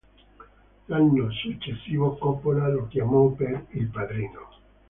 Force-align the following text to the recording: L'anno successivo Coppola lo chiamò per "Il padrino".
L'anno 0.85 1.29
successivo 1.29 2.17
Coppola 2.17 2.67
lo 2.67 2.87
chiamò 2.87 3.27
per 3.29 3.67
"Il 3.73 3.85
padrino". 3.85 4.49